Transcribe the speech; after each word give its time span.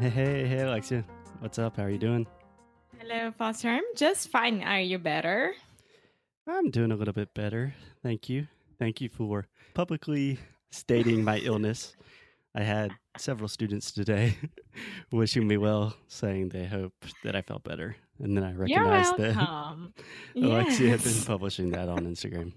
Hey, 0.00 0.10
hey, 0.10 0.46
hey, 0.46 0.60
Alexia. 0.60 1.04
What's 1.38 1.58
up? 1.58 1.76
How 1.76 1.84
are 1.84 1.90
you 1.90 1.98
doing? 1.98 2.26
Hello, 2.98 3.30
Foster. 3.38 3.68
I'm 3.68 3.84
just 3.96 4.28
fine. 4.28 4.62
Are 4.62 4.80
you 4.80 4.98
better? 4.98 5.54
I'm 6.48 6.70
doing 6.70 6.90
a 6.92 6.96
little 6.96 7.14
bit 7.14 7.32
better. 7.34 7.74
Thank 8.02 8.28
you. 8.28 8.48
Thank 8.78 9.00
you 9.00 9.08
for 9.08 9.46
publicly 9.72 10.38
stating 10.72 11.22
my 11.22 11.38
illness. 11.38 11.94
I 12.54 12.62
had 12.62 12.90
several 13.16 13.48
students 13.48 13.92
today 13.92 14.36
wishing 15.12 15.46
me 15.46 15.56
well, 15.56 15.94
saying 16.08 16.48
they 16.48 16.66
hope 16.66 16.92
that 17.22 17.36
I 17.36 17.42
felt 17.42 17.64
better. 17.64 17.96
And 18.20 18.36
then 18.36 18.44
I 18.44 18.52
recognized 18.52 19.16
that. 19.16 19.36
Alexia 20.36 20.90
had 20.90 21.02
been 21.04 21.22
publishing 21.24 21.70
that 21.70 21.88
on 21.88 22.00
Instagram. 22.12 22.52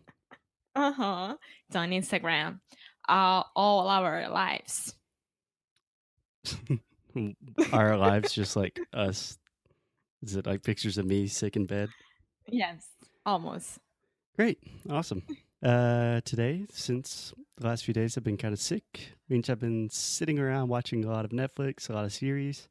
Uh 0.75 0.91
huh. 0.91 1.37
It's 1.67 1.75
on 1.75 1.91
Instagram. 1.91 2.59
Uh, 3.07 3.43
all 3.55 3.87
our 3.87 4.27
lives. 4.29 4.93
Our 7.71 7.97
lives 7.97 8.33
just 8.33 8.55
like 8.55 8.79
us. 8.93 9.37
Is 10.21 10.35
it 10.35 10.45
like 10.45 10.63
pictures 10.63 10.97
of 10.97 11.05
me 11.05 11.27
sick 11.27 11.55
in 11.55 11.65
bed? 11.65 11.89
Yes, 12.47 12.87
almost. 13.25 13.79
Great. 14.35 14.59
Awesome. 14.89 15.23
Uh, 15.63 16.21
today, 16.21 16.65
since 16.71 17.33
the 17.57 17.67
last 17.67 17.83
few 17.85 17.93
days 17.93 18.17
I've 18.17 18.23
been 18.23 18.37
kind 18.37 18.53
of 18.53 18.59
sick, 18.59 19.13
means 19.29 19.49
I've 19.49 19.59
been 19.59 19.89
sitting 19.89 20.39
around 20.39 20.69
watching 20.69 21.03
a 21.05 21.09
lot 21.09 21.25
of 21.25 21.31
Netflix, 21.31 21.89
a 21.89 21.93
lot 21.93 22.05
of 22.05 22.13
series. 22.13 22.67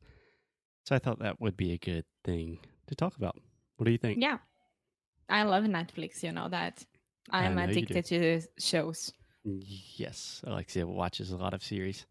So 0.85 0.95
I 0.95 0.99
thought 0.99 1.19
that 1.19 1.41
would 1.41 1.57
be 1.57 1.73
a 1.73 1.79
good 1.79 2.05
thing 2.25 2.59
to 2.87 2.95
talk 2.95 3.17
about. 3.17 3.37
What 3.77 3.85
do 3.87 3.91
you 3.91 3.99
think? 3.99 4.23
Yeah. 4.23 4.39
I 5.29 5.43
love 5.43 5.65
Netflix. 5.65 6.23
You 6.23 6.33
know 6.33 6.49
that. 6.49 6.85
I'm 7.31 7.57
know 7.57 7.63
addicted 7.65 8.05
to 8.07 8.43
shows. 8.59 9.13
Yes, 9.45 10.43
Alexia 10.47 10.87
watches 10.87 11.33
a 11.33 11.37
lot 11.37 11.55
of 11.55 11.63
series. 11.63 12.07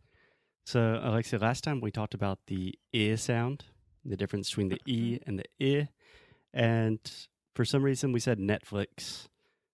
So, 0.65 0.99
Alexia, 1.03 1.37
last 1.37 1.63
time 1.63 1.79
we 1.79 1.91
talked 1.91 2.15
about 2.15 2.39
the 2.47 2.73
I 2.93 3.15
sound, 3.15 3.65
the 4.03 4.17
difference 4.17 4.49
between 4.49 4.69
the 4.69 4.79
E 4.87 5.19
and 5.25 5.39
the 5.39 5.45
I. 5.61 5.89
And 6.53 6.99
for 7.53 7.65
some 7.65 7.83
reason, 7.83 8.11
we 8.11 8.19
said 8.19 8.39
Netflix. 8.39 9.27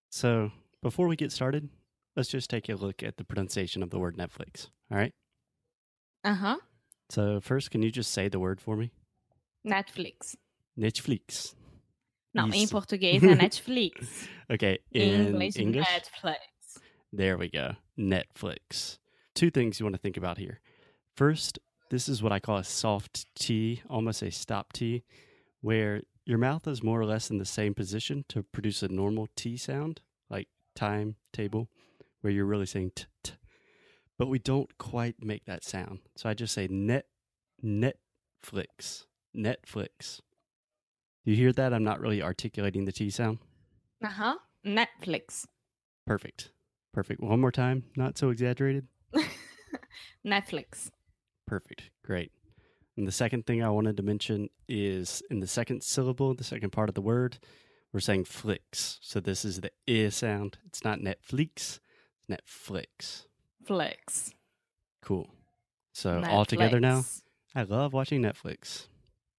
So, 0.10 0.52
before 0.84 1.08
we 1.08 1.16
get 1.16 1.32
started, 1.32 1.70
let's 2.18 2.28
just 2.30 2.50
take 2.50 2.68
a 2.68 2.76
look 2.76 3.04
at 3.04 3.16
the 3.16 3.24
pronunciation 3.24 3.84
of 3.84 3.90
the 3.90 4.00
word 4.00 4.18
Netflix. 4.18 4.68
All 4.92 4.98
right. 4.98 5.14
Uh 6.26 6.34
huh. 6.36 6.58
So, 7.10 7.40
first, 7.40 7.72
can 7.72 7.82
you 7.82 7.92
just 7.92 8.12
say 8.12 8.28
the 8.28 8.40
word 8.40 8.60
for 8.60 8.76
me? 8.76 8.92
Netflix. 9.66 10.36
Netflix. 10.78 11.56
Não, 12.34 12.50
em 12.54 12.64
Isso. 12.64 12.72
português 12.72 13.22
é 13.24 13.36
Netflix. 13.36 14.28
Okay. 14.50 14.80
In 14.92 15.28
inglês, 15.28 15.56
English? 15.58 15.88
Netflix. 15.90 16.82
There 17.14 17.38
we 17.38 17.50
go. 17.50 17.76
Netflix. 17.98 18.98
Two 19.36 19.50
things 19.52 19.80
you 19.80 19.86
want 19.86 19.96
to 19.96 20.02
think 20.02 20.18
about 20.18 20.38
here. 20.38 20.60
First, 21.16 21.60
this 21.90 22.08
is 22.08 22.24
what 22.24 22.32
I 22.32 22.40
call 22.40 22.58
a 22.58 22.64
soft 22.64 23.26
T, 23.36 23.82
almost 23.90 24.22
a 24.22 24.32
stop 24.32 24.74
T, 24.74 25.04
where 25.62 26.02
your 26.26 26.38
mouth 26.38 26.68
is 26.68 26.84
more 26.84 27.00
or 27.00 27.06
less 27.06 27.30
in 27.30 27.38
the 27.38 27.46
same 27.46 27.74
position 27.74 28.26
to 28.30 28.44
produce 28.44 28.84
a 28.84 28.88
normal 28.88 29.28
T 29.36 29.58
sound, 29.58 30.02
like 30.30 30.48
time 30.76 31.16
table, 31.34 31.70
where 32.22 32.32
you're 32.32 32.46
really 32.46 32.66
saying 32.66 32.92
t 32.96 33.06
t. 33.24 33.34
But 34.18 34.28
we 34.28 34.40
don't 34.40 34.78
quite 34.78 35.16
make 35.24 35.46
that 35.46 35.64
sound. 35.64 36.00
So 36.16 36.30
I 36.30 36.34
just 36.34 36.54
say 36.54 36.68
net 36.68 37.06
Netflix. 37.64 39.06
Netflix. 39.36 40.22
Do 41.26 41.32
you 41.32 41.38
hear 41.38 41.54
that? 41.54 41.74
I'm 41.74 41.84
not 41.84 42.00
really 42.00 42.22
articulating 42.22 42.86
the 42.86 42.92
T 42.92 43.10
sound. 43.10 43.40
Uh 44.04 44.08
huh. 44.08 44.36
Netflix. 44.66 45.46
Perfect. 46.06 46.52
Perfect. 46.94 47.22
One 47.22 47.40
more 47.40 47.52
time. 47.52 47.84
Not 47.96 48.18
so 48.18 48.30
exaggerated. 48.30 48.88
Netflix. 50.26 50.90
Perfect. 51.52 51.90
Great. 52.06 52.32
And 52.96 53.06
the 53.06 53.12
second 53.12 53.46
thing 53.46 53.62
I 53.62 53.70
wanted 53.70 53.98
to 53.98 54.04
mention 54.04 54.48
is 54.70 55.22
in 55.30 55.42
the 55.42 55.48
second 55.48 55.84
syllable, 55.84 56.34
the 56.34 56.46
second 56.46 56.70
part 56.70 56.88
of 56.88 56.96
the 56.96 57.02
word, 57.02 57.40
we're 57.92 58.00
saying 58.00 58.24
flicks. 58.24 59.00
So 59.02 59.20
this 59.20 59.44
is 59.44 59.60
the 59.60 59.70
I 59.86 60.08
sound. 60.08 60.60
It's 60.66 60.86
not 60.86 61.00
Netflix, 61.00 61.82
it's 62.16 62.30
Netflix. 62.30 63.26
Flex. 63.66 64.34
Cool. 65.02 65.30
So 65.92 66.24
all 66.24 66.46
together 66.46 66.80
now, 66.80 67.04
I 67.54 67.64
love 67.64 67.92
watching 67.92 68.22
Netflix. 68.22 68.86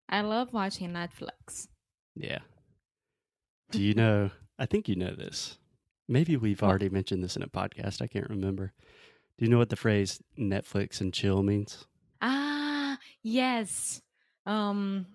I 0.06 0.20
love 0.20 0.52
watching 0.52 0.90
Netflix. 0.90 1.68
Yeah. 2.14 2.40
Do 3.70 3.80
you 3.80 3.94
know? 3.94 4.32
I 4.58 4.66
think 4.66 4.86
you 4.86 4.96
know 4.96 5.14
this. 5.14 5.56
Maybe 6.10 6.36
we've 6.36 6.62
already 6.62 6.90
mentioned 6.90 7.24
this 7.24 7.36
in 7.36 7.42
a 7.42 7.48
podcast. 7.48 8.02
I 8.02 8.06
can't 8.06 8.28
remember. 8.28 8.74
Do 9.38 9.46
you 9.46 9.50
know 9.50 9.56
what 9.56 9.70
the 9.70 9.76
phrase 9.76 10.20
Netflix 10.38 11.00
and 11.00 11.14
chill 11.14 11.42
means? 11.42 11.86
Yes. 13.22 14.02
Um, 14.46 15.06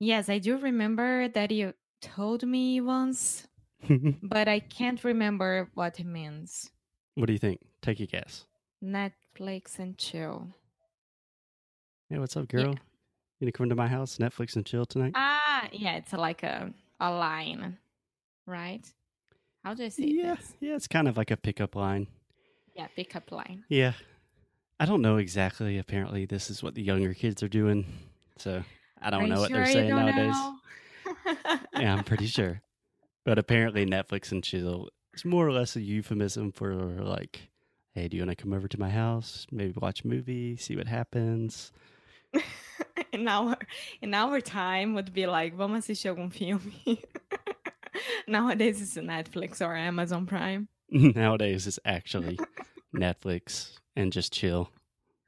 yes, 0.00 0.28
I 0.28 0.38
do 0.38 0.56
remember 0.58 1.28
that 1.28 1.50
you 1.50 1.74
told 2.00 2.42
me 2.44 2.80
once, 2.80 3.46
but 4.22 4.48
I 4.48 4.60
can't 4.60 5.02
remember 5.04 5.68
what 5.74 6.00
it 6.00 6.06
means. 6.06 6.70
what 7.14 7.26
do 7.26 7.32
you 7.32 7.38
think? 7.38 7.60
Take 7.82 8.00
a 8.00 8.06
guess. 8.06 8.46
Netflix 8.82 9.78
and 9.78 9.96
chill. 9.98 10.48
Hey, 12.08 12.18
what's 12.18 12.36
up, 12.36 12.46
Yeah. 12.52 12.64
girl? 12.64 12.72
You 13.40 13.44
gonna 13.46 13.52
come 13.52 13.68
to 13.68 13.74
my 13.74 13.88
house, 13.88 14.18
Netflix 14.18 14.56
and 14.56 14.64
chill 14.64 14.86
tonight? 14.86 15.12
Ah, 15.14 15.68
yeah, 15.72 15.96
it's 15.96 16.12
like 16.12 16.42
a 16.42 16.72
a 17.00 17.10
line, 17.10 17.76
right? 18.46 18.84
How 19.64 19.74
do 19.74 19.84
I 19.84 19.88
say 19.88 20.06
yeah, 20.06 20.36
this? 20.36 20.54
yeah, 20.60 20.76
it's 20.76 20.86
kind 20.86 21.08
of 21.08 21.16
like 21.16 21.30
a 21.30 21.36
pickup 21.36 21.74
line. 21.76 22.06
Yeah, 22.74 22.86
pickup 22.94 23.30
line. 23.32 23.64
Yeah, 23.68 23.92
I 24.78 24.84
don't 24.84 25.02
know 25.02 25.16
exactly. 25.16 25.78
Apparently, 25.78 26.26
this 26.26 26.50
is 26.50 26.62
what 26.62 26.74
the 26.74 26.82
younger 26.82 27.14
kids 27.14 27.42
are 27.42 27.48
doing, 27.48 27.86
so 28.38 28.62
I 29.00 29.10
don't 29.10 29.24
Are 29.24 29.26
know 29.26 29.40
what 29.40 29.50
sure 29.50 29.58
they're 29.58 29.72
saying 29.72 29.90
nowadays. 29.90 30.36
Yeah, 31.78 31.94
I'm 31.94 32.04
pretty 32.04 32.26
sure. 32.26 32.60
But 33.24 33.40
apparently, 33.40 33.84
Netflix 33.84 34.30
and 34.30 34.40
chill 34.40 34.88
is 35.12 35.24
more 35.24 35.44
or 35.44 35.50
less 35.50 35.74
a 35.74 35.80
euphemism 35.80 36.52
for 36.52 36.72
like, 36.76 37.50
hey, 37.92 38.06
do 38.06 38.16
you 38.16 38.22
want 38.24 38.38
to 38.38 38.40
come 38.40 38.52
over 38.52 38.68
to 38.68 38.78
my 38.78 38.88
house? 38.88 39.48
Maybe 39.50 39.74
watch 39.82 40.04
a 40.04 40.06
movie, 40.06 40.56
see 40.56 40.76
what 40.76 40.86
happens. 40.86 41.72
in 43.12 43.26
our 43.26 43.56
in 44.00 44.14
our 44.14 44.40
time 44.40 44.94
would 44.94 45.12
be 45.12 45.26
like, 45.26 45.56
vamos 45.56 45.88
assistir 45.88 46.10
algum 46.10 46.30
filme. 46.30 46.72
Nowadays 48.28 48.80
it's 48.80 48.94
Netflix 48.94 49.60
or 49.60 49.74
Amazon 49.74 50.26
Prime. 50.26 50.68
Nowadays, 50.88 51.66
it's 51.66 51.80
actually 51.84 52.38
Netflix 52.94 53.78
and 53.96 54.12
just 54.12 54.32
chill. 54.32 54.70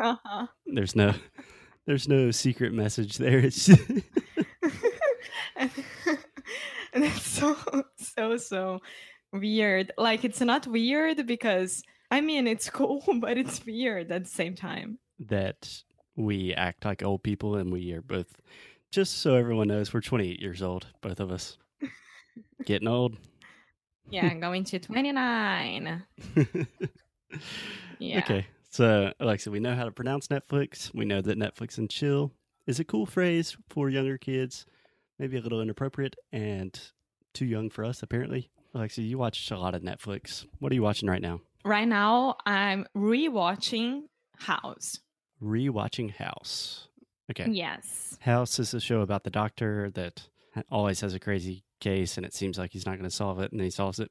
Uh-huh. 0.00 0.46
There's 0.66 0.94
no, 0.94 1.14
there's 1.86 2.06
no 2.08 2.30
secret 2.30 2.72
message 2.72 3.16
there. 3.18 3.38
It's 3.38 3.68
and, 5.56 5.72
and 6.92 7.04
it's 7.04 7.26
so 7.26 7.56
so 7.98 8.36
so 8.36 8.80
weird. 9.32 9.92
Like 9.98 10.24
it's 10.24 10.40
not 10.40 10.66
weird 10.66 11.26
because 11.26 11.82
I 12.10 12.20
mean 12.20 12.46
it's 12.46 12.70
cool, 12.70 13.02
but 13.20 13.36
it's 13.38 13.64
weird 13.64 14.10
at 14.12 14.24
the 14.24 14.30
same 14.30 14.54
time. 14.54 14.98
that 15.28 15.82
we 16.16 16.52
act 16.54 16.84
like 16.84 17.02
old 17.02 17.22
people 17.22 17.56
and 17.56 17.72
we 17.72 17.92
are 17.92 18.02
both 18.02 18.40
just 18.90 19.18
so 19.18 19.34
everyone 19.36 19.68
knows 19.68 19.92
we're 19.92 20.00
28 20.00 20.40
years 20.40 20.62
old 20.62 20.86
both 21.00 21.20
of 21.20 21.30
us 21.30 21.58
getting 22.64 22.88
old 22.88 23.16
Yeah, 24.10 24.26
I'm 24.26 24.40
going 24.40 24.64
to 24.64 24.78
29. 24.80 26.02
Yeah. 28.00 28.18
okay 28.18 28.46
so 28.70 29.12
Alexia 29.20 29.52
we 29.52 29.60
know 29.60 29.74
how 29.74 29.84
to 29.84 29.90
pronounce 29.90 30.28
netflix 30.28 30.94
we 30.94 31.04
know 31.04 31.20
that 31.20 31.38
netflix 31.38 31.78
and 31.78 31.88
chill 31.90 32.32
is 32.66 32.78
a 32.78 32.84
cool 32.84 33.06
phrase 33.06 33.56
for 33.68 33.88
younger 33.88 34.18
kids 34.18 34.66
maybe 35.18 35.36
a 35.36 35.40
little 35.40 35.60
inappropriate 35.60 36.16
and 36.32 36.80
too 37.34 37.44
young 37.46 37.70
for 37.70 37.84
us 37.84 38.02
apparently 38.02 38.50
Alexia 38.74 39.04
you 39.04 39.18
watch 39.18 39.50
a 39.50 39.58
lot 39.58 39.74
of 39.74 39.82
netflix 39.82 40.44
what 40.58 40.70
are 40.72 40.74
you 40.74 40.82
watching 40.82 41.08
right 41.08 41.22
now 41.22 41.40
Right 41.64 41.88
now 41.88 42.36
I'm 42.46 42.86
rewatching 42.96 44.02
House. 44.38 45.00
rewatching 45.42 46.12
house 46.14 46.88
okay 47.30 47.46
Yes. 47.50 48.16
House 48.20 48.58
is 48.58 48.74
a 48.74 48.80
show 48.80 49.00
about 49.00 49.24
the 49.24 49.30
doctor 49.30 49.90
that 49.90 50.28
always 50.70 51.00
has 51.00 51.14
a 51.14 51.20
crazy 51.20 51.64
case 51.80 52.16
and 52.16 52.24
it 52.26 52.34
seems 52.34 52.58
like 52.58 52.72
he's 52.72 52.86
not 52.86 52.92
going 52.98 53.08
to 53.08 53.14
solve 53.14 53.38
it 53.40 53.50
and 53.52 53.60
then 53.60 53.64
he 53.64 53.70
solves 53.70 53.98
it. 54.00 54.10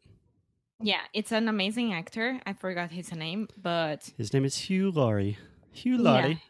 Yeah, 0.82 1.02
it's 1.14 1.32
an 1.32 1.48
amazing 1.48 1.94
actor. 1.94 2.40
I 2.46 2.54
forgot 2.54 2.92
his 2.92 3.14
name, 3.14 3.48
but 3.62 4.12
His 4.18 4.34
name 4.34 4.46
is 4.46 4.56
Hugh 4.58 4.92
Laurie. 4.92 5.38
Hugh 5.72 5.96
Yeah. 5.96 6.02
Laurie. 6.12 6.44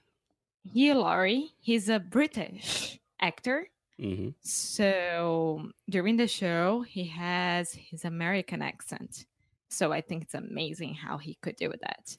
Hugh 0.73 0.93
Laurie, 0.95 1.51
he's 1.61 1.87
a 1.87 1.99
British 1.99 2.99
actor. 3.21 3.69
hmm 3.99 4.29
So 4.41 5.69
during 5.89 6.17
the 6.17 6.27
show, 6.27 6.81
he 6.81 7.05
has 7.05 7.71
his 7.73 8.03
American 8.03 8.61
accent. 8.61 9.25
So 9.69 9.91
I 9.93 10.01
think 10.01 10.23
it's 10.23 10.33
amazing 10.33 10.95
how 10.95 11.17
he 11.17 11.35
could 11.41 11.55
do 11.55 11.71
that. 11.81 12.17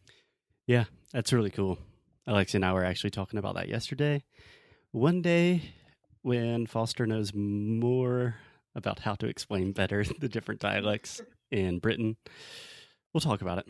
Yeah, 0.66 0.84
that's 1.12 1.32
really 1.32 1.50
cool. 1.50 1.78
Alexia 2.26 2.58
and 2.58 2.64
I 2.64 2.72
were 2.72 2.84
actually 2.84 3.10
talking 3.10 3.38
about 3.38 3.54
that 3.54 3.68
yesterday. 3.68 4.22
One 4.92 5.22
day, 5.22 5.62
when 6.22 6.66
Foster 6.66 7.06
knows 7.06 7.32
more 7.34 8.36
about 8.74 9.00
how 9.00 9.14
to 9.16 9.26
explain 9.26 9.72
better 9.72 10.04
the 10.20 10.28
different 10.28 10.60
dialects 10.60 11.20
in 11.50 11.78
Britain, 11.78 12.16
we'll 13.12 13.20
talk 13.20 13.42
about 13.42 13.58
it. 13.58 13.66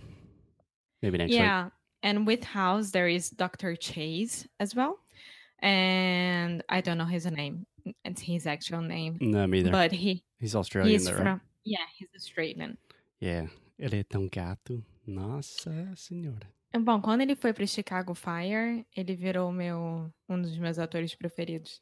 Maybe 1.02 1.18
next 1.18 1.32
yeah. 1.32 1.70
And 2.02 2.26
with 2.26 2.44
House, 2.44 2.90
there 2.90 3.08
is 3.08 3.30
Dr. 3.30 3.74
Chase 3.76 4.46
as 4.60 4.74
well. 4.74 4.98
And 5.60 6.62
I 6.68 6.80
don't 6.80 6.98
know 6.98 7.04
his 7.06 7.26
name. 7.26 7.66
It's 8.04 8.20
his 8.20 8.46
actual 8.46 8.80
name. 8.82 9.18
No, 9.20 9.46
me 9.46 9.58
either. 9.60 9.70
But 9.70 9.92
he 9.92 10.22
He's 10.38 10.54
Australian, 10.54 10.92
he's 10.92 11.04
though, 11.06 11.16
from 11.16 11.26
right? 11.26 11.40
yeah, 11.64 11.84
he's 11.96 12.08
Australian. 12.14 12.78
Yeah. 13.20 13.46
Ele 13.78 14.00
é 14.00 14.04
tão 14.04 14.28
gato. 14.28 14.82
Nossa 15.06 15.92
Senhora. 15.96 16.46
Bom, 16.80 17.00
quando 17.00 17.22
ele 17.22 17.34
foi 17.34 17.52
pro 17.52 17.66
Chicago 17.66 18.14
Fire, 18.14 18.84
ele 18.94 19.16
virou 19.16 19.50
meu 19.50 20.12
um 20.28 20.42
dos 20.42 20.56
meus 20.58 20.78
atores 20.78 21.14
preferidos. 21.14 21.80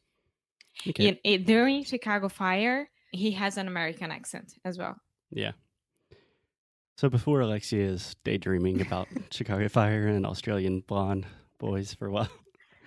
Okay. 0.88 1.18
E- 1.24 1.34
e- 1.34 1.38
during 1.38 1.82
Chicago 1.84 2.28
Fire, 2.28 2.88
he 3.12 3.32
has 3.34 3.58
an 3.58 3.66
American 3.66 4.10
accent 4.12 4.54
as 4.64 4.78
well. 4.78 4.94
Yeah. 5.30 5.54
So 6.96 7.10
before 7.10 7.42
Alexia 7.42 7.84
is 7.84 8.16
daydreaming 8.24 8.80
about 8.80 9.08
Chicago 9.30 9.68
Fire 9.68 10.06
and 10.06 10.24
Australian 10.24 10.80
blonde 10.80 11.26
boys 11.58 11.92
for 11.92 12.06
a 12.06 12.10
while, 12.10 12.30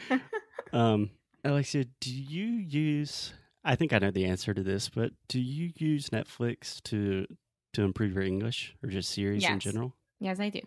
um, 0.73 1.11
Alexia, 1.43 1.85
do 1.99 2.11
you 2.11 2.45
use? 2.45 3.33
I 3.63 3.75
think 3.75 3.93
I 3.93 3.99
know 3.99 4.09
the 4.09 4.25
answer 4.25 4.53
to 4.53 4.63
this, 4.63 4.89
but 4.89 5.11
do 5.27 5.39
you 5.39 5.71
use 5.75 6.09
Netflix 6.09 6.81
to 6.85 7.27
to 7.73 7.83
improve 7.83 8.13
your 8.13 8.23
English 8.23 8.75
or 8.83 8.89
just 8.89 9.11
series 9.11 9.45
in 9.45 9.59
general? 9.59 9.93
Yes, 10.19 10.39
I 10.39 10.49
do. 10.49 10.61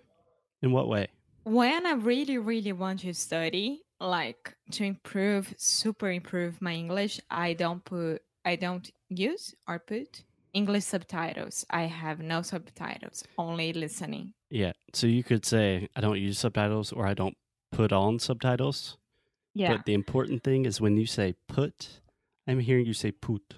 In 0.63 0.71
what 0.71 0.89
way? 0.89 1.09
When 1.43 1.85
I 1.85 1.95
really, 1.95 2.39
really 2.39 2.73
want 2.73 3.01
to 3.01 3.13
study, 3.13 3.83
like 4.01 4.55
to 4.73 4.85
improve, 4.85 5.53
super 5.59 6.13
improve 6.13 6.63
my 6.63 6.75
English, 6.75 7.21
I 7.29 7.55
don't 7.55 7.85
put, 7.85 8.23
I 8.45 8.55
don't 8.55 8.89
use 9.09 9.53
or 9.67 9.81
put 9.81 10.23
English 10.55 10.85
subtitles. 10.85 11.65
I 11.71 11.83
have 11.87 12.21
no 12.21 12.43
subtitles, 12.43 13.25
only 13.39 13.73
listening. 13.73 14.35
Yeah. 14.51 14.73
So 14.93 15.07
you 15.07 15.23
could 15.23 15.45
say 15.47 15.89
I 15.97 16.01
don't 16.01 16.19
use 16.19 16.39
subtitles 16.39 16.93
or 16.93 17.07
I 17.07 17.15
don't 17.15 17.37
put 17.71 17.93
on 17.93 18.19
subtitles. 18.19 18.99
Yeah. 19.55 19.73
But 19.77 19.87
the 19.87 19.95
important 19.95 20.43
thing 20.45 20.65
is 20.67 20.81
when 20.81 20.97
you 20.97 21.07
say 21.07 21.35
put, 21.49 22.01
I'm 22.47 22.61
hearing 22.61 22.87
you 22.87 22.95
say 22.95 23.13
put. 23.13 23.55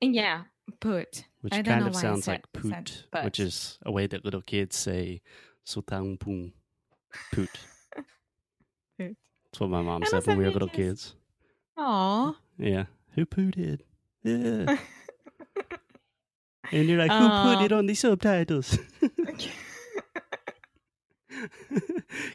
yeah, 0.00 0.42
put. 0.80 1.24
which 1.40 1.52
I 1.54 1.62
don't 1.62 1.64
kind 1.74 1.80
know 1.84 1.88
of 1.90 1.96
sounds 1.96 2.24
said- 2.24 2.42
like 2.54 2.62
said 2.62 3.02
poot, 3.12 3.24
which 3.24 3.40
is 3.40 3.78
a 3.84 3.90
way 3.92 4.06
that 4.06 4.24
little 4.24 4.42
kids 4.42 4.76
say 4.76 5.20
"sotang 5.66 6.18
pung," 6.18 6.52
poot. 7.32 7.50
Poot. 8.98 9.16
That's 9.46 9.60
what 9.60 9.70
my 9.70 9.80
mom 9.82 10.02
said 10.04 10.26
when 10.26 10.38
we 10.38 10.44
were 10.44 10.50
little 10.50 10.68
kids. 10.68 11.14
Aw. 11.76 12.34
Yeah, 12.58 12.86
who 13.14 13.24
pooted? 13.26 13.84
Yeah. 14.24 14.76
and 16.72 16.88
you're 16.88 16.98
like, 16.98 17.10
who 17.10 17.28
put 17.28 17.64
it 17.64 17.72
Um, 17.72 17.78
on 17.78 17.86
the 17.90 17.94
subtitles? 17.94 18.78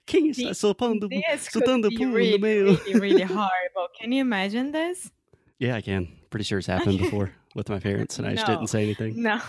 Quem 0.06 0.30
está 0.32 0.50
This- 0.50 0.60
soltando, 0.62 1.10
this 1.10 1.50
could 1.50 1.64
soltando 1.64 1.90
be 1.90 1.98
pum 1.98 2.10
no 2.12 2.16
really, 2.16 2.38
meio? 2.40 2.78
really, 2.86 3.00
really 3.00 3.22
horrible. 3.38 3.88
Can 4.00 4.12
you 4.12 4.22
imagine 4.22 4.72
this? 4.72 5.12
Yeah, 5.60 5.76
I 5.76 5.82
can. 5.82 6.08
Pretty 6.30 6.44
sure 6.44 6.58
it's 6.60 6.68
happened 6.68 7.00
before 7.00 7.32
with 7.56 7.70
my 7.70 7.80
parents, 7.80 8.18
and 8.20 8.28
I 8.28 8.34
just 8.36 8.46
didn't 8.46 8.68
say 8.68 8.84
anything. 8.84 9.22
No. 9.22 9.40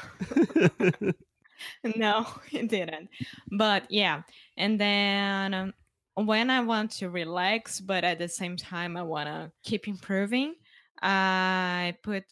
no, 1.97 2.27
it 2.53 2.69
didn't. 2.69 3.09
But 3.51 3.91
yeah, 3.91 4.23
and 4.57 4.79
then 4.81 5.55
um, 5.55 5.73
when 6.15 6.51
I 6.51 6.61
want 6.61 6.91
to 6.99 7.09
relax, 7.11 7.81
but 7.81 8.05
at 8.05 8.19
the 8.19 8.29
same 8.29 8.57
time 8.57 8.97
I 8.97 9.03
want 9.03 9.29
to 9.29 9.51
keep 9.63 9.89
improving, 9.89 10.55
I 11.03 11.97
put 12.03 12.25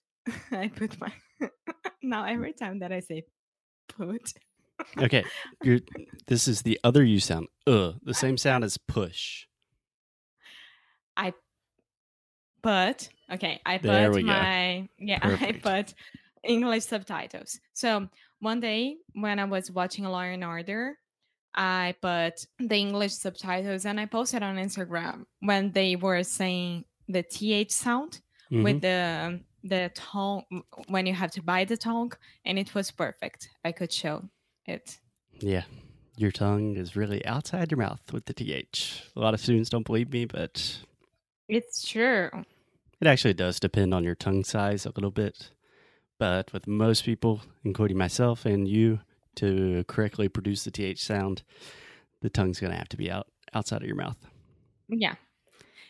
I 0.50 0.68
put 0.68 1.00
my 1.00 1.12
now 2.02 2.24
every 2.24 2.52
time 2.52 2.80
that 2.80 2.92
I 2.92 3.00
say 3.00 3.24
put, 3.88 4.32
okay, 4.98 5.24
this 6.26 6.48
is 6.48 6.62
the 6.62 6.78
other 6.84 7.04
U 7.04 7.20
sound. 7.20 7.48
Uh, 7.66 7.92
the 8.02 8.14
same 8.14 8.36
sound 8.44 8.64
as 8.64 8.78
push. 8.78 9.46
I 11.16 11.34
put. 12.62 13.08
okay, 13.32 13.60
I 13.66 13.78
put 13.78 14.12
we 14.14 14.22
go. 14.22 14.28
my 14.28 14.88
yeah, 14.98 15.18
I 15.22 15.52
put 15.52 15.94
English 16.42 16.84
subtitles. 16.84 17.60
So 17.72 18.08
one 18.40 18.60
day 18.60 18.96
when 19.14 19.38
I 19.38 19.44
was 19.44 19.70
watching 19.70 20.04
Law 20.04 20.20
and 20.22 20.44
Order, 20.44 20.96
I 21.54 21.94
put 22.00 22.46
the 22.58 22.76
English 22.76 23.12
subtitles 23.12 23.84
and 23.84 24.00
I 24.00 24.06
posted 24.06 24.42
on 24.42 24.56
Instagram 24.56 25.26
when 25.40 25.72
they 25.72 25.96
were 25.96 26.22
saying 26.24 26.84
the 27.08 27.22
th 27.22 27.70
sound 27.70 28.20
Mhm. 28.50 28.64
with 28.64 28.80
the 28.80 29.40
the 29.64 29.90
tongue 29.94 30.44
when 30.88 31.06
you 31.06 31.14
have 31.14 31.30
to 31.32 31.42
bite 31.42 31.68
the 31.68 31.76
tongue, 31.76 32.12
and 32.44 32.58
it 32.58 32.74
was 32.74 32.90
perfect. 32.90 33.48
I 33.64 33.72
could 33.72 33.92
show 33.92 34.24
it. 34.66 34.98
Yeah. 35.40 35.62
Your 36.16 36.30
tongue 36.30 36.76
is 36.76 36.94
really 36.94 37.24
outside 37.24 37.70
your 37.70 37.78
mouth 37.78 38.00
with 38.12 38.26
the 38.26 38.34
TH. 38.34 39.04
A 39.16 39.20
lot 39.20 39.34
of 39.34 39.40
students 39.40 39.70
don't 39.70 39.86
believe 39.86 40.12
me, 40.12 40.24
but 40.26 40.78
It's 41.48 41.86
true. 41.88 42.28
it 43.00 43.06
actually 43.06 43.34
does 43.34 43.58
depend 43.58 43.94
on 43.94 44.04
your 44.04 44.14
tongue 44.14 44.44
size 44.44 44.84
a 44.84 44.90
little 44.90 45.10
bit. 45.10 45.50
But 46.18 46.52
with 46.52 46.66
most 46.68 47.04
people, 47.04 47.40
including 47.64 47.96
myself 47.96 48.44
and 48.46 48.68
you, 48.68 49.00
to 49.36 49.84
correctly 49.88 50.28
produce 50.28 50.64
the 50.64 50.70
TH 50.70 51.02
sound, 51.02 51.42
the 52.20 52.28
tongue's 52.30 52.60
going 52.60 52.72
to 52.72 52.78
have 52.78 52.90
to 52.90 52.96
be 52.98 53.10
out 53.10 53.26
outside 53.54 53.80
of 53.80 53.86
your 53.88 53.96
mouth. 53.96 54.18
Yeah. 54.88 55.14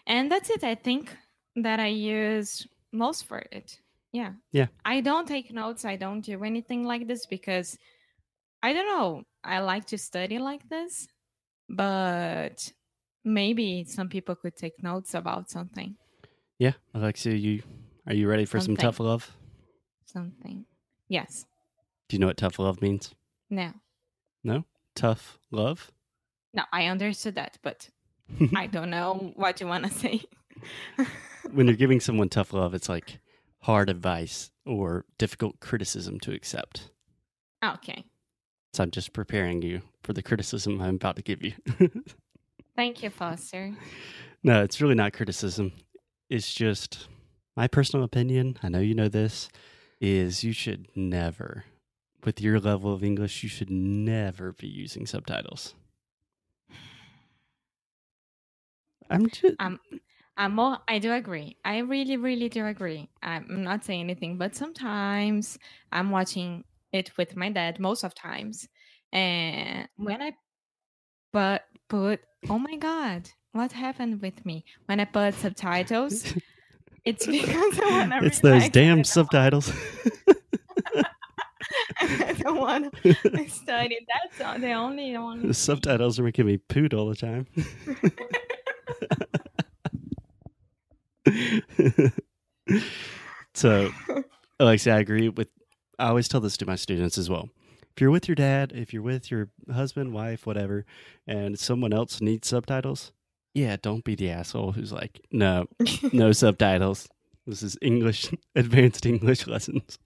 And 0.06 0.30
that's 0.30 0.48
it. 0.50 0.62
I 0.64 0.76
think 0.76 1.14
that 1.56 1.80
I 1.80 1.88
use 1.88 2.66
most 2.92 3.26
for 3.26 3.38
it. 3.38 3.78
Yeah. 4.12 4.32
Yeah. 4.52 4.66
I 4.84 5.00
don't 5.00 5.26
take 5.26 5.52
notes. 5.52 5.84
I 5.84 5.96
don't 5.96 6.20
do 6.20 6.44
anything 6.44 6.84
like 6.84 7.08
this 7.08 7.26
because 7.26 7.78
I 8.62 8.72
don't 8.72 8.86
know. 8.86 9.22
I 9.42 9.60
like 9.60 9.86
to 9.86 9.98
study 9.98 10.38
like 10.38 10.68
this, 10.68 11.08
but 11.68 12.72
maybe 13.24 13.84
some 13.84 14.08
people 14.08 14.34
could 14.34 14.56
take 14.56 14.82
notes 14.82 15.14
about 15.14 15.50
something. 15.50 15.96
Yeah. 16.58 16.72
Alexia, 16.94 17.34
you 17.34 17.62
are 18.06 18.14
you 18.14 18.28
ready 18.28 18.44
for 18.44 18.60
some 18.60 18.76
tough 18.76 19.00
love? 19.00 19.30
Something. 20.04 20.66
Yes. 21.08 21.46
Do 22.08 22.16
you 22.16 22.20
know 22.20 22.26
what 22.26 22.36
tough 22.36 22.58
love 22.58 22.82
means? 22.82 23.14
No. 23.48 23.72
No? 24.44 24.64
Tough 24.94 25.38
love? 25.50 25.90
No, 26.52 26.64
I 26.72 26.86
understood 26.86 27.36
that, 27.36 27.58
but 27.62 27.88
I 28.56 28.66
don't 28.66 28.90
know 28.90 29.32
what 29.36 29.60
you 29.60 29.66
want 29.66 29.84
to 29.84 29.90
say. 29.90 30.22
when 31.50 31.66
you're 31.66 31.76
giving 31.76 32.00
someone 32.00 32.28
tough 32.28 32.52
love, 32.52 32.74
it's 32.74 32.88
like 32.88 33.18
hard 33.60 33.90
advice 33.90 34.50
or 34.66 35.04
difficult 35.18 35.60
criticism 35.60 36.18
to 36.20 36.32
accept. 36.32 36.90
okay. 37.64 38.04
So 38.74 38.82
I'm 38.82 38.90
just 38.90 39.12
preparing 39.12 39.60
you 39.62 39.82
for 40.02 40.14
the 40.14 40.22
criticism 40.22 40.80
I'm 40.80 40.94
about 40.94 41.16
to 41.16 41.22
give 41.22 41.42
you. 41.42 41.52
Thank 42.76 43.02
you, 43.02 43.10
Foster. 43.10 43.72
no, 44.42 44.62
it's 44.62 44.80
really 44.80 44.94
not 44.94 45.12
criticism. 45.12 45.72
It's 46.30 46.52
just 46.54 47.06
my 47.54 47.68
personal 47.68 48.04
opinion. 48.04 48.56
I 48.62 48.70
know 48.70 48.78
you 48.78 48.94
know 48.94 49.08
this 49.08 49.50
is 50.00 50.42
you 50.42 50.52
should 50.52 50.88
never 50.96 51.64
with 52.24 52.40
your 52.40 52.60
level 52.60 52.92
of 52.94 53.02
English, 53.04 53.42
you 53.42 53.48
should 53.48 53.68
never 53.70 54.52
be 54.52 54.68
using 54.68 55.06
subtitles. 55.06 55.74
I'm 59.10 59.28
just 59.28 59.56
Um, 59.58 59.80
Uh, 60.36 60.42
I'm 60.42 60.54
more, 60.54 60.78
I 60.88 60.98
do 60.98 61.12
agree. 61.12 61.56
I 61.64 61.78
really, 61.78 62.16
really 62.16 62.48
do 62.48 62.66
agree. 62.66 63.08
I'm 63.22 63.62
not 63.62 63.84
saying 63.84 64.00
anything, 64.00 64.38
but 64.38 64.54
sometimes 64.54 65.58
I'm 65.90 66.10
watching 66.10 66.64
it 66.92 67.16
with 67.16 67.36
my 67.36 67.50
dad 67.50 67.78
most 67.80 68.04
of 68.04 68.14
times, 68.14 68.68
and 69.12 69.88
when 69.96 70.22
I 70.22 70.32
but 71.32 71.64
put 71.88 72.20
oh 72.50 72.58
my 72.58 72.76
god, 72.76 73.30
what 73.52 73.72
happened 73.72 74.20
with 74.20 74.44
me 74.44 74.64
when 74.86 75.00
I 75.00 75.04
put 75.06 75.34
subtitles? 75.34 76.34
It's 77.04 77.26
because 77.38 77.78
I 77.80 77.90
want 77.90 78.12
to. 78.12 78.26
it's 78.26 78.40
those 78.40 78.68
damn 78.68 79.04
subtitles. 79.04 79.72
I 82.00 82.34
don't 82.38 82.58
want 82.58 82.94
to 83.02 83.14
study. 83.48 84.06
That's 84.38 84.60
the 84.60 84.72
only 84.72 85.16
one. 85.16 85.46
the 85.46 85.54
subtitles 85.54 86.18
are 86.18 86.24
making 86.24 86.46
me 86.46 86.58
poot 86.58 86.92
all 86.92 87.08
the 87.08 87.16
time. 87.16 87.46
so, 93.54 93.90
Alexia, 94.58 94.96
I 94.96 95.00
agree 95.00 95.28
with. 95.28 95.48
I 95.98 96.08
always 96.08 96.28
tell 96.28 96.40
this 96.40 96.56
to 96.58 96.66
my 96.66 96.76
students 96.76 97.18
as 97.18 97.30
well. 97.30 97.48
If 97.94 98.00
you're 98.00 98.10
with 98.10 98.26
your 98.26 98.34
dad, 98.34 98.72
if 98.74 98.92
you're 98.92 99.02
with 99.02 99.30
your 99.30 99.50
husband, 99.72 100.14
wife, 100.14 100.46
whatever, 100.46 100.86
and 101.26 101.58
someone 101.58 101.92
else 101.92 102.20
needs 102.20 102.48
subtitles, 102.48 103.12
yeah, 103.54 103.76
don't 103.80 104.02
be 104.02 104.14
the 104.14 104.30
asshole 104.30 104.72
who's 104.72 104.92
like, 104.92 105.20
no, 105.30 105.66
no 106.12 106.32
subtitles. 106.32 107.08
This 107.46 107.62
is 107.62 107.76
English, 107.82 108.32
advanced 108.54 109.04
English 109.04 109.46
lessons. 109.46 109.98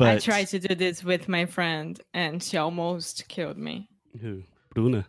I 0.00 0.18
tried 0.18 0.48
to 0.48 0.58
do 0.58 0.74
this 0.74 1.04
with 1.04 1.28
my 1.28 1.46
friend, 1.46 2.00
and 2.12 2.42
she 2.42 2.56
almost 2.56 3.28
killed 3.28 3.58
me. 3.58 3.88
Who? 4.20 4.42
Bruna. 4.74 5.06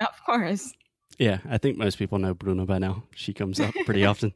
Of 0.00 0.24
course, 0.24 0.72
Yeah, 1.18 1.38
I 1.48 1.58
think 1.58 1.76
most 1.78 1.98
people 1.98 2.18
know 2.18 2.34
Bruna 2.34 2.66
by 2.66 2.78
now. 2.78 3.04
She 3.14 3.32
comes 3.32 3.60
up 3.60 3.74
pretty 3.84 4.04
often. 4.06 4.32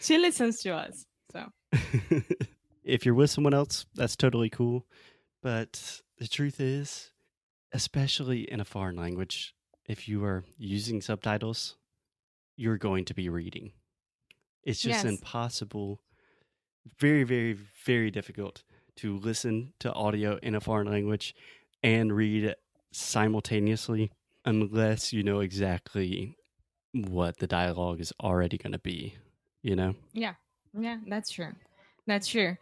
she 0.00 0.18
listens 0.18 0.60
to 0.62 0.70
us. 0.74 1.04
So 1.32 1.46
if 2.84 3.04
you're 3.04 3.14
with 3.14 3.30
someone 3.30 3.54
else, 3.54 3.86
that's 3.94 4.16
totally 4.16 4.50
cool. 4.50 4.86
But 5.42 6.00
the 6.18 6.26
truth 6.26 6.60
is, 6.60 7.12
especially 7.72 8.50
in 8.50 8.60
a 8.60 8.64
foreign 8.64 8.96
language, 8.96 9.54
if 9.86 10.08
you 10.08 10.24
are 10.24 10.44
using 10.56 11.00
subtitles, 11.00 11.76
you're 12.56 12.78
going 12.78 13.04
to 13.06 13.14
be 13.14 13.28
reading. 13.28 13.72
It's 14.64 14.80
just 14.80 15.04
Yes. 15.04 15.12
impossible, 15.12 16.02
very, 16.98 17.22
very, 17.24 17.52
very 17.84 18.10
difficult 18.10 18.64
to 18.96 19.16
listen 19.18 19.74
to 19.78 19.92
audio 19.92 20.38
in 20.42 20.54
a 20.54 20.60
foreign 20.60 20.90
language 20.90 21.34
and 21.82 22.12
read 22.14 22.54
simultaneously 22.90 24.10
unless 24.44 25.12
you 25.12 25.22
know 25.22 25.40
exactly 25.40 26.36
what 26.92 27.38
the 27.38 27.46
dialogue 27.46 28.00
is 28.00 28.12
already 28.20 28.58
going 28.58 28.72
to 28.72 28.78
be, 28.78 29.14
you 29.62 29.76
know? 29.76 29.94
yeah, 30.12 30.34
Yeah, 30.78 30.98
that's 31.06 31.30
true. 31.30 31.52
That's 32.06 32.26
true. 32.26 32.56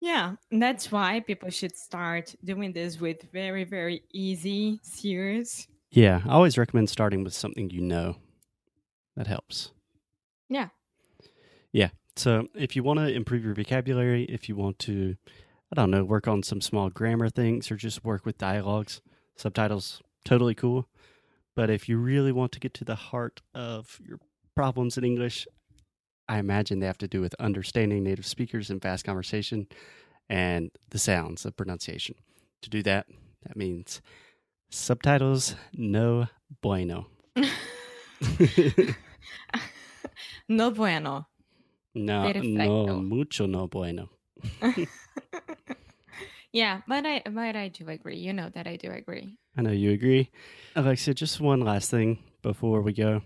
Yeah, 0.00 0.36
that's 0.50 0.92
why 0.92 1.20
people 1.20 1.50
should 1.50 1.76
start 1.76 2.34
doing 2.44 2.72
this 2.72 3.00
with 3.00 3.30
very, 3.32 3.64
very 3.64 4.02
easy 4.12 4.78
series. 4.82 5.66
Yeah, 5.90 6.20
I 6.26 6.32
always 6.32 6.58
recommend 6.58 6.90
starting 6.90 7.24
with 7.24 7.32
something 7.34 7.70
you 7.70 7.80
know. 7.80 8.16
That 9.16 9.26
helps. 9.26 9.72
Yeah. 10.48 10.68
Yeah. 11.72 11.88
So 12.16 12.48
if 12.54 12.76
you 12.76 12.82
want 12.82 12.98
to 13.00 13.12
improve 13.12 13.44
your 13.44 13.54
vocabulary, 13.54 14.24
if 14.24 14.48
you 14.48 14.56
want 14.56 14.78
to, 14.80 15.16
I 15.72 15.74
don't 15.74 15.90
know, 15.90 16.04
work 16.04 16.28
on 16.28 16.42
some 16.42 16.60
small 16.60 16.90
grammar 16.90 17.30
things 17.30 17.70
or 17.70 17.76
just 17.76 18.04
work 18.04 18.26
with 18.26 18.38
dialogues, 18.38 19.00
subtitles, 19.36 20.02
totally 20.26 20.54
cool. 20.54 20.86
But 21.54 21.70
if 21.70 21.88
you 21.88 21.96
really 21.96 22.32
want 22.32 22.52
to 22.52 22.60
get 22.60 22.74
to 22.74 22.84
the 22.84 22.96
heart 22.96 23.40
of 23.54 23.98
your 24.06 24.18
problems 24.54 24.98
in 24.98 25.04
English, 25.04 25.46
I 26.28 26.38
imagine 26.38 26.80
they 26.80 26.86
have 26.86 26.98
to 26.98 27.08
do 27.08 27.22
with 27.22 27.34
understanding 27.38 28.02
native 28.02 28.26
speakers 28.26 28.68
and 28.68 28.82
fast 28.82 29.06
conversation 29.06 29.68
and 30.28 30.70
the 30.90 30.98
sounds 30.98 31.46
of 31.46 31.56
pronunciation. 31.56 32.16
To 32.62 32.70
do 32.70 32.82
that, 32.82 33.06
that 33.46 33.56
means 33.56 34.02
subtitles 34.70 35.54
no 35.72 36.26
bueno. 36.60 37.06
no 40.48 40.70
bueno. 40.70 41.26
no, 41.94 42.32
no, 42.32 43.00
mucho 43.00 43.46
no 43.46 43.66
bueno. 43.68 44.10
Yeah, 46.56 46.80
but 46.88 47.04
I 47.04 47.20
but 47.26 47.54
I 47.54 47.68
do 47.68 47.86
agree. 47.90 48.16
You 48.16 48.32
know 48.32 48.48
that 48.48 48.66
I 48.66 48.76
do 48.76 48.90
agree. 48.90 49.36
I 49.58 49.60
know 49.60 49.72
you 49.72 49.90
agree. 49.90 50.30
Alexia, 50.74 51.12
just 51.12 51.38
one 51.38 51.60
last 51.60 51.90
thing 51.90 52.18
before 52.40 52.80
we 52.80 52.94
go. 52.94 53.20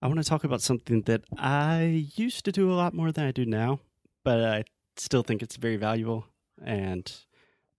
I 0.00 0.06
want 0.06 0.18
to 0.18 0.24
talk 0.24 0.44
about 0.44 0.62
something 0.62 1.02
that 1.02 1.24
I 1.36 2.06
used 2.16 2.46
to 2.46 2.52
do 2.52 2.72
a 2.72 2.76
lot 2.82 2.94
more 2.94 3.12
than 3.12 3.26
I 3.26 3.32
do 3.32 3.44
now, 3.44 3.80
but 4.24 4.42
I 4.42 4.64
still 4.96 5.22
think 5.22 5.42
it's 5.42 5.56
very 5.56 5.76
valuable 5.76 6.24
and 6.64 7.12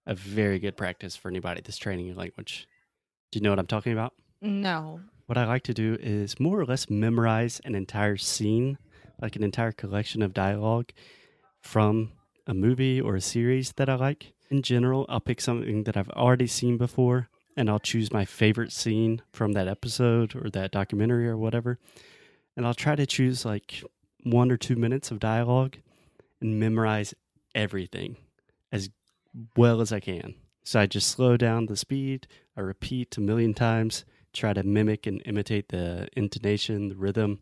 a 0.05 0.13
very 0.13 0.59
good 0.59 0.77
practice 0.77 1.15
for 1.15 1.29
anybody 1.29 1.61
that's 1.61 1.79
training 1.79 2.05
your 2.05 2.15
language. 2.15 2.67
Do 3.31 3.39
you 3.39 3.43
know 3.43 3.49
what 3.49 3.57
I'm 3.57 3.65
talking 3.65 3.93
about? 3.93 4.13
No. 4.39 4.99
What 5.25 5.39
I 5.39 5.47
like 5.47 5.63
to 5.63 5.73
do 5.73 5.97
is 5.99 6.39
more 6.39 6.59
or 6.59 6.65
less 6.65 6.91
memorize 6.91 7.59
an 7.65 7.73
entire 7.73 8.17
scene, 8.17 8.77
like 9.19 9.35
an 9.35 9.41
entire 9.41 9.71
collection 9.71 10.21
of 10.21 10.35
dialogue 10.35 10.91
from 11.59 12.11
a 12.50 12.53
movie 12.53 13.00
or 13.00 13.15
a 13.15 13.22
series 13.22 13.74
that 13.74 13.88
I 13.88 13.96
like. 13.96 14.34
In 14.50 14.63
general, 14.63 15.06
I'll 15.08 15.20
pick 15.20 15.39
something 15.39 15.84
that 15.84 15.96
I've 15.96 16.10
already 16.10 16.48
seen 16.48 16.77
before 16.77 17.29
and 17.56 17.70
I'll 17.70 17.79
choose 17.79 18.12
my 18.12 18.25
favorite 18.25 18.72
scene 18.72 19.22
from 19.32 19.53
that 19.53 19.68
episode 19.68 20.36
or 20.36 20.50
that 20.50 20.72
documentary 20.72 21.27
or 21.27 21.38
whatever. 21.38 21.77
And 22.58 22.65
I'll 22.65 22.74
try 22.74 22.96
to 22.96 23.06
choose 23.06 23.46
like 23.46 23.84
one 24.24 24.51
or 24.51 24.58
two 24.58 24.75
minutes 24.75 25.12
of 25.12 25.20
dialogue 25.20 25.77
and 26.41 26.60
memorize 26.60 27.13
everything 27.53 28.18
as 28.72 28.89
well 29.56 29.79
as 29.79 29.94
I 29.94 30.00
can. 30.00 30.34
So 30.63 30.79
I 30.79 30.88
just 30.88 31.10
slow 31.10 31.38
down 31.38 31.68
the 31.68 31.77
speed, 31.77 32.27
I 32.58 32.62
repeat 32.62 33.15
a 33.15 33.22
million 33.22 33.53
times, 33.53 34.06
try 34.34 34.53
to 34.53 34.63
mimic 34.63 35.06
and 35.06 35.22
imitate 35.25 35.70
the 35.70 36.08
intonation, 36.15 36.89
the 36.89 36.96
rhythm, 36.96 37.41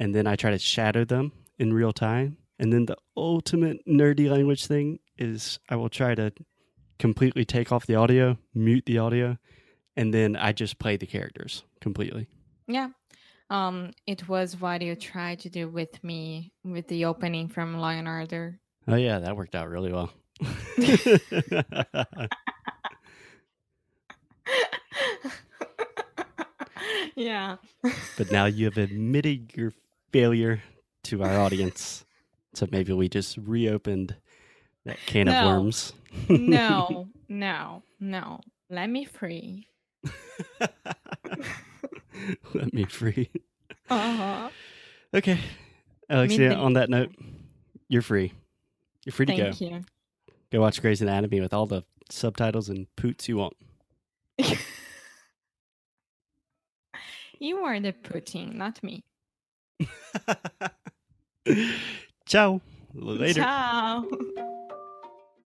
and 0.00 0.14
then 0.14 0.26
I 0.26 0.36
try 0.36 0.50
to 0.50 0.58
shadow 0.58 1.04
them 1.04 1.32
in 1.58 1.74
real 1.74 1.92
time. 1.92 2.38
And 2.58 2.72
then 2.72 2.86
the 2.86 2.96
ultimate 3.16 3.86
nerdy 3.86 4.30
language 4.30 4.66
thing 4.66 4.98
is 5.16 5.58
I 5.68 5.76
will 5.76 5.88
try 5.88 6.14
to 6.14 6.32
completely 6.98 7.44
take 7.44 7.70
off 7.70 7.86
the 7.86 7.94
audio, 7.94 8.38
mute 8.54 8.84
the 8.86 8.98
audio, 8.98 9.38
and 9.96 10.12
then 10.12 10.36
I 10.36 10.52
just 10.52 10.78
play 10.78 10.96
the 10.96 11.06
characters 11.06 11.64
completely. 11.80 12.28
Yeah. 12.66 12.88
Um, 13.50 13.92
it 14.06 14.28
was 14.28 14.60
what 14.60 14.82
you 14.82 14.94
tried 14.94 15.40
to 15.40 15.48
do 15.48 15.68
with 15.68 16.04
me 16.04 16.52
with 16.64 16.86
the 16.88 17.06
opening 17.06 17.48
from 17.48 17.78
Law 17.78 17.90
and 17.90 18.06
Order. 18.06 18.60
Oh 18.86 18.96
yeah, 18.96 19.18
that 19.20 19.36
worked 19.36 19.54
out 19.54 19.68
really 19.68 19.92
well. 19.92 20.10
yeah. 27.16 27.56
but 28.16 28.30
now 28.30 28.44
you 28.46 28.66
have 28.66 28.76
admitted 28.76 29.52
your 29.56 29.72
failure 30.12 30.62
to 31.04 31.22
our 31.22 31.38
audience. 31.38 32.04
So 32.58 32.66
maybe 32.72 32.92
we 32.92 33.08
just 33.08 33.38
reopened 33.38 34.16
that 34.84 34.96
can 35.06 35.26
No. 35.26 35.32
of 35.32 35.46
worms. 35.46 35.92
no, 36.28 37.06
no, 37.28 37.84
no. 38.00 38.40
Let 38.68 38.90
me 38.90 39.04
free. 39.04 39.68
Let 42.52 42.74
me 42.74 42.82
free. 42.82 43.30
Uh-huh. 43.88 44.50
Okay. 45.14 45.38
Alexia, 46.08 46.54
on 46.54 46.72
that 46.72 46.90
note, 46.90 47.10
you're 47.88 48.02
free. 48.02 48.32
You're 49.04 49.12
free 49.12 49.26
to 49.26 49.36
go. 49.36 49.52
Thank 49.52 49.60
you. 49.60 49.84
Go 50.50 50.60
watch 50.60 50.82
Grey's 50.82 51.00
Anatomy 51.00 51.40
with 51.40 51.54
all 51.54 51.66
the 51.66 51.84
subtitles 52.10 52.68
and 52.68 52.88
poots 52.96 53.28
you 53.28 53.36
want. 53.36 53.54
You 57.40 57.58
are 57.58 57.78
the 57.78 57.92
Putin, 57.92 58.54
not 58.54 58.82
me. 58.82 59.04
Ciao. 62.28 62.60
Later. 62.94 63.40
Ciao. 63.40 64.04